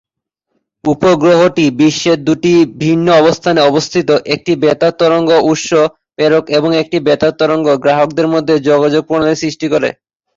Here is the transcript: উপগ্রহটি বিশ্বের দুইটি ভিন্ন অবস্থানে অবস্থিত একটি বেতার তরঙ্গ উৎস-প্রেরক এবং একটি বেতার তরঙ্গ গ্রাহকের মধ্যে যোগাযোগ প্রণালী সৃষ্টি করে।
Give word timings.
উপগ্রহটি 0.83 1.65
বিশ্বের 1.79 2.17
দুইটি 2.27 2.53
ভিন্ন 2.81 3.07
অবস্থানে 3.21 3.59
অবস্থিত 3.63 4.09
একটি 4.35 4.51
বেতার 4.63 4.93
তরঙ্গ 4.99 5.29
উৎস-প্রেরক 5.51 6.45
এবং 6.57 6.69
একটি 6.81 6.97
বেতার 7.07 7.33
তরঙ্গ 7.39 7.67
গ্রাহকের 7.83 8.27
মধ্যে 8.33 8.55
যোগাযোগ 8.69 9.01
প্রণালী 9.07 9.37
সৃষ্টি 9.43 9.67
করে। 9.73 9.89